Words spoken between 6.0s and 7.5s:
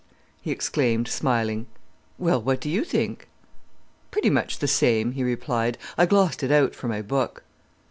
glossed it out for my book."